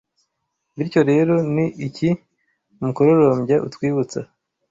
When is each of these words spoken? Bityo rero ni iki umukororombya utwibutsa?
Bityo 0.77 1.01
rero 1.11 1.33
ni 1.53 1.65
iki 1.87 2.09
umukororombya 2.79 3.55
utwibutsa? 3.67 4.19